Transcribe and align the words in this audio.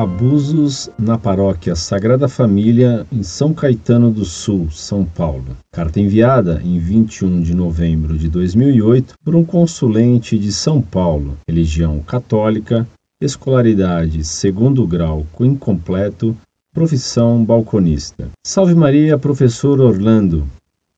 abusos 0.00 0.88
na 0.98 1.18
paróquia 1.18 1.76
Sagrada 1.76 2.26
Família 2.26 3.06
em 3.12 3.22
São 3.22 3.52
Caetano 3.52 4.10
do 4.10 4.24
Sul, 4.24 4.70
São 4.70 5.04
Paulo. 5.04 5.44
Carta 5.70 6.00
enviada 6.00 6.62
em 6.64 6.78
21 6.78 7.42
de 7.42 7.54
novembro 7.54 8.16
de 8.16 8.26
2008 8.26 9.12
por 9.22 9.36
um 9.36 9.44
consulente 9.44 10.38
de 10.38 10.52
São 10.52 10.80
Paulo, 10.80 11.36
religião 11.46 12.00
católica, 12.00 12.88
escolaridade 13.20 14.24
segundo 14.24 14.86
grau 14.86 15.26
incompleto, 15.38 16.34
profissão 16.72 17.44
balconista. 17.44 18.30
Salve 18.42 18.74
Maria, 18.74 19.18
professor 19.18 19.80
Orlando. 19.80 20.46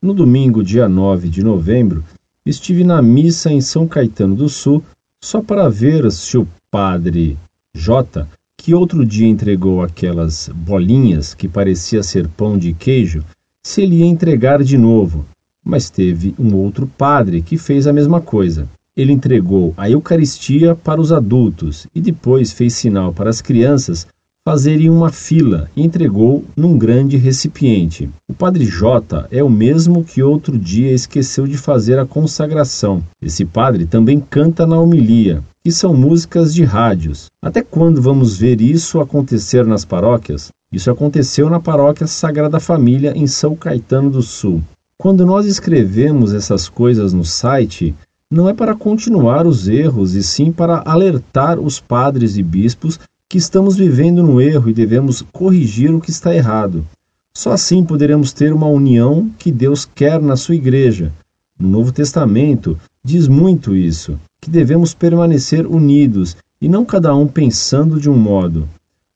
No 0.01 0.15
domingo, 0.15 0.63
dia 0.63 0.89
9 0.89 1.29
de 1.29 1.43
novembro, 1.43 2.05
estive 2.47 2.85
na 2.85 3.03
missa 3.03 3.53
em 3.53 3.61
São 3.61 3.89
Caetano 3.89 4.37
do 4.37 4.49
Sul 4.49 4.81
só 5.21 5.43
para 5.43 5.69
ver 5.69 6.09
se 6.13 6.39
o 6.39 6.47
padre 6.71 7.37
J 7.75 8.29
que 8.63 8.73
outro 8.73 9.05
dia 9.05 9.27
entregou 9.27 9.83
aquelas 9.83 10.49
bolinhas 10.55 11.35
que 11.35 11.49
parecia 11.49 12.01
ser 12.01 12.29
pão 12.29 12.57
de 12.57 12.73
queijo, 12.73 13.25
se 13.61 13.83
ele 13.83 13.97
ia 13.97 14.07
entregar 14.07 14.63
de 14.63 14.79
novo. 14.79 15.27
Mas 15.65 15.91
teve 15.91 16.33
um 16.39 16.55
outro 16.55 16.87
padre 16.87 17.43
que 17.43 17.59
fez 17.59 17.89
a 17.89 17.93
mesma 17.93 18.21
coisa. 18.21 18.69
Ele 18.97 19.13
entregou 19.13 19.75
a 19.77 19.91
Eucaristia 19.91 20.77
para 20.77 21.01
os 21.01 21.11
adultos 21.11 21.89
e 21.93 22.01
depois 22.01 22.53
fez 22.53 22.75
sinal 22.75 23.13
para 23.13 23.29
as 23.29 23.43
crianças 23.43 24.07
fazerem 24.45 24.91
uma 24.91 25.13
fila 25.13 25.71
e 25.77 25.85
entregou 25.85 26.45
num 26.57 26.77
grande 26.77 27.17
recipiente. 27.17 28.11
O 28.29 28.35
padre 28.35 28.65
J 28.65 29.29
é 29.31 29.43
o 29.43 29.49
mesmo 29.49 30.03
que 30.03 30.23
outro 30.23 30.59
dia 30.59 30.91
esqueceu 30.91 31.47
de 31.47 31.57
fazer 31.57 31.99
a 31.99 32.07
consagração. 32.07 33.05
Esse 33.21 33.45
padre 33.45 33.87
também 33.87 34.19
canta 34.19 34.67
na 34.67 34.79
homilia, 34.81 35.45
que 35.63 35.71
são 35.71 35.95
músicas 35.95 36.53
de 36.53 36.65
rádios. 36.65 37.27
Até 37.41 37.63
quando 37.63 38.03
vamos 38.03 38.37
ver 38.37 38.61
isso 38.61 39.01
acontecer 39.01 39.65
nas 39.65 39.85
paróquias? 39.85 40.51
Isso 40.73 40.91
aconteceu 40.91 41.49
na 41.49 41.61
paróquia 41.61 42.09
Sagrada 42.09 42.59
Família 42.59 43.13
em 43.15 43.29
São 43.29 43.55
Caetano 43.55 44.11
do 44.11 44.23
Sul. 44.23 44.61
Quando 44.99 45.25
nós 45.25 45.47
escrevemos 45.47 46.35
essas 46.35 46.69
coisas 46.69 47.13
no 47.13 47.25
site, 47.25 47.95
não 48.31 48.49
é 48.49 48.55
para 48.55 48.75
continuar 48.75 49.47
os 49.47 49.69
erros, 49.69 50.15
e 50.15 50.23
sim 50.23 50.51
para 50.51 50.83
alertar 50.87 51.61
os 51.61 51.79
padres 51.79 52.39
e 52.39 52.43
bispos 52.43 52.99
que 53.33 53.39
estamos 53.39 53.77
vivendo 53.77 54.23
no 54.23 54.43
erro 54.43 54.69
e 54.69 54.75
devemos 54.75 55.25
corrigir 55.33 55.91
o 55.95 56.03
que 56.03 56.11
está 56.11 56.35
errado. 56.35 56.87
Só 57.33 57.53
assim 57.53 57.83
poderemos 57.83 58.31
ter 58.31 58.53
uma 58.53 58.67
união 58.67 59.31
que 59.39 59.51
Deus 59.51 59.87
quer 59.87 60.21
na 60.21 60.37
sua 60.37 60.55
igreja. 60.55 61.11
No 61.59 61.67
Novo 61.67 61.93
Testamento 61.93 62.79
diz 63.03 63.29
muito 63.29 63.75
isso, 63.75 64.21
que 64.39 64.51
devemos 64.51 64.93
permanecer 64.93 65.67
unidos 65.67 66.37
e 66.61 66.69
não 66.69 66.85
cada 66.85 67.17
um 67.17 67.27
pensando 67.27 67.99
de 67.99 68.11
um 68.11 68.19
modo. 68.19 68.69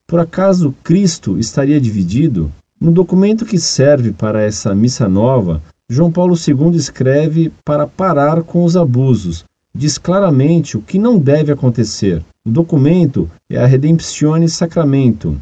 Por 0.07 0.19
acaso 0.19 0.75
Cristo 0.83 1.39
estaria 1.39 1.79
dividido? 1.79 2.51
No 2.81 2.93
documento 2.93 3.45
que 3.45 3.59
serve 3.59 4.13
para 4.13 4.41
essa 4.41 4.75
missa 4.75 5.07
nova, 5.07 5.61
João 5.91 6.11
Paulo 6.11 6.35
II 6.37 6.75
escreve 6.75 7.53
para 7.63 7.87
parar 7.87 8.43
com 8.45 8.65
os 8.65 8.79
abusos, 8.79 9.45
diz 9.77 9.99
claramente 9.99 10.77
o 10.77 10.81
que 10.81 10.99
não 10.99 11.19
deve 11.19 11.53
acontecer. 11.53 12.23
O 12.45 12.51
documento 12.51 13.31
é 13.51 13.59
a 13.59 13.67
Redemptione 13.67 14.49
Sacramento. 14.49 15.37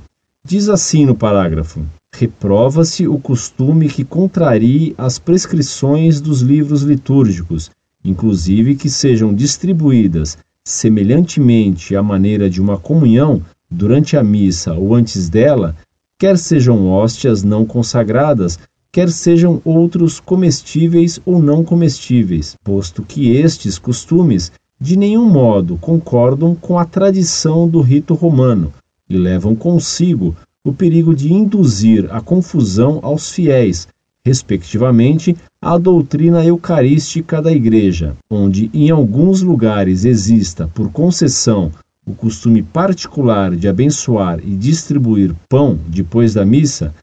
Diz 0.45 0.69
assim 0.69 1.07
no 1.07 1.15
parágrafo: 1.15 1.81
Reprova-se 2.13 3.07
o 3.07 3.19
costume 3.19 3.89
que 3.89 4.05
contrarie 4.05 4.95
as 4.99 5.19
prescrições 5.19 6.21
dos 6.21 6.41
livros 6.41 6.83
litúrgicos, 6.83 7.71
inclusive 8.05 8.75
que 8.75 8.91
sejam 8.91 9.33
distribuídas 9.33 10.37
semelhantemente 10.65 11.95
à 11.95 12.03
maneira 12.03 12.49
de 12.49 12.61
uma 12.61 12.79
comunhão 12.79 13.43
durante 13.71 14.17
a 14.17 14.23
missa 14.23 14.73
ou 14.75 14.95
antes 14.95 15.29
dela, 15.29 15.77
quer 16.19 16.39
sejam 16.39 16.89
hóstias 16.89 17.43
não 17.43 17.67
consagradas, 17.67 18.59
quer 18.95 19.11
sejam 19.11 19.61
outros 19.65 20.21
comestíveis 20.21 21.19
ou 21.27 21.43
não 21.43 21.65
comestíveis, 21.65 22.55
posto 22.63 23.03
que 23.03 23.29
estes 23.33 23.77
costumes 23.77 24.53
de 24.81 24.97
nenhum 24.97 25.29
modo 25.29 25.77
concordam 25.79 26.55
com 26.55 26.79
a 26.79 26.85
tradição 26.85 27.67
do 27.67 27.81
rito 27.81 28.15
romano 28.15 28.73
e 29.11 29.17
levam 29.17 29.57
consigo 29.57 30.37
o 30.65 30.73
perigo 30.73 31.13
de 31.13 31.33
induzir 31.33 32.07
a 32.09 32.21
confusão 32.21 33.01
aos 33.03 33.33
fiéis, 33.33 33.89
respectivamente, 34.25 35.37
à 35.61 35.77
doutrina 35.77 36.45
eucarística 36.45 37.43
da 37.43 37.51
Igreja, 37.51 38.17
onde 38.31 38.71
em 38.73 38.91
alguns 38.91 39.43
lugares 39.43 40.05
exista, 40.05 40.71
por 40.73 40.89
concessão, 40.93 41.73
o 42.07 42.15
costume 42.15 42.63
particular 42.63 43.57
de 43.57 43.67
abençoar 43.67 44.39
e 44.39 44.55
distribuir 44.55 45.35
pão 45.49 45.77
depois 45.89 46.35
da 46.35 46.47
missa, 46.47 46.95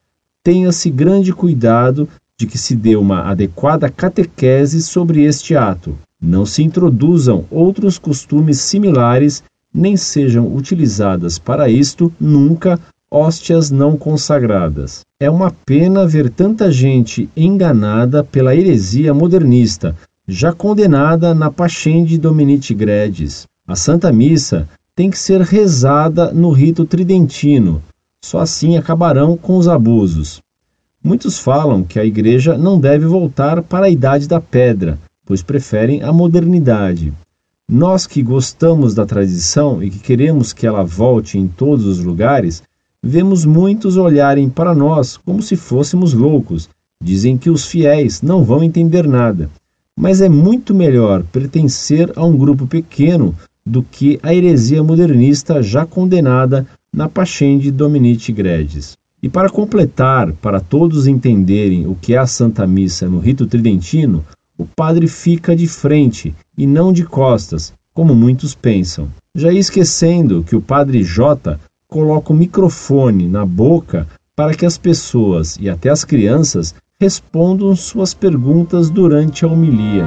tenha-se 0.44 0.90
grande 0.90 1.34
cuidado 1.34 2.07
de 2.38 2.47
que 2.47 2.57
se 2.57 2.75
dê 2.75 2.96
uma 2.96 3.29
adequada 3.29 3.90
catequese 3.90 4.81
sobre 4.81 5.24
este 5.24 5.56
ato. 5.56 5.96
Não 6.19 6.46
se 6.46 6.63
introduzam 6.63 7.46
outros 7.50 7.97
costumes 7.97 8.59
similares, 8.59 9.44
nem 9.74 9.96
sejam 9.96 10.53
utilizadas 10.56 11.38
para 11.38 11.69
isto 11.69 12.12
nunca 12.19 12.79
hóstias 13.09 13.69
não 13.69 13.97
consagradas. 13.97 15.02
É 15.19 15.29
uma 15.29 15.52
pena 15.66 16.07
ver 16.07 16.29
tanta 16.29 16.72
gente 16.72 17.29
enganada 17.35 18.23
pela 18.23 18.56
heresia 18.56 19.13
modernista, 19.13 19.96
já 20.28 20.53
condenada 20.53 21.35
na 21.35 21.52
Pachende 21.52 22.18
Dominici 22.18 22.73
Gredis. 22.73 23.46
A 23.68 23.75
Santa 23.75 24.12
Missa 24.12 24.68
tem 24.96 25.09
que 25.09 25.19
ser 25.19 25.41
rezada 25.41 26.31
no 26.31 26.52
rito 26.52 26.85
tridentino, 26.85 27.81
só 28.24 28.40
assim 28.40 28.78
acabarão 28.78 29.36
com 29.36 29.58
os 29.58 29.68
abusos. 29.68 30.42
Muitos 31.04 31.40
falam 31.40 31.84
que 31.84 32.00
a 32.00 32.06
Igreja 32.06 32.58
não 32.58 32.80
deve 32.80 33.06
voltar 33.06 33.64
para 33.64 33.88
a 33.88 33.90
Idade 33.90 34.28
da 34.28 34.40
Pedra, 34.40 35.00
pois 35.26 35.42
preferem 35.42 36.04
a 36.04 36.14
modernidade. 36.14 37.12
Nós 37.68 38.06
que 38.06 38.22
gostamos 38.22 38.94
da 38.94 39.06
tradição 39.06 39.82
e 39.82 39.90
que 39.90 39.98
queremos 39.98 40.54
que 40.54 40.68
ela 40.68 40.84
volte 40.84 41.40
em 41.40 41.48
todos 41.48 41.86
os 41.86 42.00
lugares, 42.00 42.62
vemos 43.02 43.46
muitos 43.46 43.98
olharem 43.98 44.50
para 44.50 44.76
nós 44.76 45.18
como 45.18 45.42
se 45.42 45.56
fôssemos 45.56 46.14
loucos. 46.14 46.70
Dizem 47.03 47.38
que 47.38 47.50
os 47.50 47.66
fiéis 47.66 48.22
não 48.22 48.44
vão 48.44 48.64
entender 48.64 49.08
nada. 49.08 49.50
Mas 49.98 50.22
é 50.22 50.30
muito 50.30 50.74
melhor 50.74 51.24
pertencer 51.24 52.12
a 52.16 52.24
um 52.24 52.38
grupo 52.38 52.68
pequeno 52.68 53.36
do 53.66 53.82
que 53.82 54.20
a 54.22 54.34
heresia 54.34 54.84
modernista 54.84 55.64
já 55.64 55.86
condenada 55.86 56.68
na 56.94 57.07
Pachende 57.07 57.72
Dominici 57.72 58.34
Gredis. 58.34 58.97
E 59.24 59.29
para 59.29 59.50
completar, 59.50 60.34
para 60.34 60.59
todos 60.59 61.07
entenderem 61.07 61.88
o 61.88 61.96
que 61.96 62.13
é 62.13 62.18
a 62.18 62.28
Santa 62.28 62.68
Missa 62.68 63.07
no 63.07 63.19
rito 63.19 63.47
tridentino, 63.47 64.25
o 64.57 64.66
padre 64.66 65.07
fica 65.07 65.56
de 65.56 65.68
frente 65.68 66.35
e 66.57 66.68
não 66.68 66.91
de 66.91 67.06
costas, 67.06 67.74
como 67.94 68.13
muitos 68.13 68.53
pensam. 68.53 69.09
Já 69.34 69.53
esquecendo 69.53 70.44
que 70.44 70.56
o 70.56 70.62
padre 70.62 71.03
J 71.03 71.59
coloca 71.88 72.34
o 72.34 72.35
microfone 72.35 73.28
na 73.28 73.46
boca 73.46 74.08
para 74.35 74.53
que 74.53 74.66
as 74.66 74.78
pessoas 74.78 75.58
e 75.59 75.69
até 75.69 75.90
as 75.90 76.03
crianças 76.03 76.75
respondam 77.00 77.75
suas 77.75 78.13
perguntas 78.13 78.90
durante 78.90 79.46
a 79.46 79.47
homilia. 79.47 80.06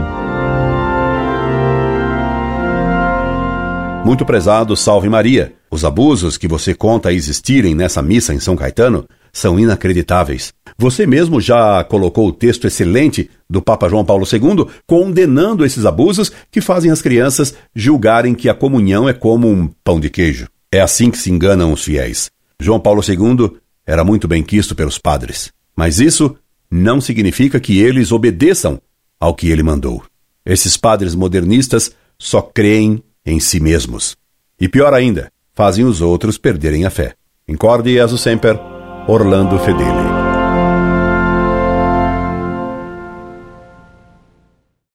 Muito 4.04 4.24
prezado, 4.26 4.76
salve 4.76 5.08
Maria. 5.08 5.53
Os 5.74 5.84
abusos 5.84 6.38
que 6.38 6.46
você 6.46 6.72
conta 6.72 7.12
existirem 7.12 7.74
nessa 7.74 8.00
missa 8.00 8.32
em 8.32 8.38
São 8.38 8.54
Caetano 8.54 9.08
são 9.32 9.58
inacreditáveis. 9.58 10.54
Você 10.78 11.04
mesmo 11.04 11.40
já 11.40 11.82
colocou 11.82 12.28
o 12.28 12.32
texto 12.32 12.68
excelente 12.68 13.28
do 13.50 13.60
Papa 13.60 13.88
João 13.88 14.04
Paulo 14.04 14.24
II 14.24 14.68
condenando 14.86 15.64
esses 15.64 15.84
abusos 15.84 16.30
que 16.48 16.60
fazem 16.60 16.92
as 16.92 17.02
crianças 17.02 17.56
julgarem 17.74 18.36
que 18.36 18.48
a 18.48 18.54
comunhão 18.54 19.08
é 19.08 19.12
como 19.12 19.50
um 19.50 19.68
pão 19.82 19.98
de 19.98 20.08
queijo. 20.08 20.46
É 20.70 20.80
assim 20.80 21.10
que 21.10 21.18
se 21.18 21.28
enganam 21.28 21.72
os 21.72 21.82
fiéis. 21.82 22.30
João 22.60 22.78
Paulo 22.78 23.02
II 23.02 23.58
era 23.84 24.04
muito 24.04 24.28
bem 24.28 24.44
quisto 24.44 24.76
pelos 24.76 24.96
padres, 24.96 25.50
mas 25.74 25.98
isso 25.98 26.36
não 26.70 27.00
significa 27.00 27.58
que 27.58 27.80
eles 27.80 28.12
obedeçam 28.12 28.80
ao 29.18 29.34
que 29.34 29.48
ele 29.48 29.64
mandou. 29.64 30.04
Esses 30.46 30.76
padres 30.76 31.16
modernistas 31.16 31.90
só 32.16 32.40
creem 32.40 33.02
em 33.26 33.40
si 33.40 33.58
mesmos. 33.58 34.16
E 34.60 34.68
pior 34.68 34.94
ainda, 34.94 35.33
fazem 35.54 35.84
os 35.84 36.00
outros 36.00 36.38
perderem 36.38 36.84
a 36.84 36.90
fé. 36.90 37.14
Incorde 37.48 37.92
Jesus 37.92 38.20
Semper, 38.20 38.58
Orlando 39.06 39.58
Fedeli. 39.58 40.13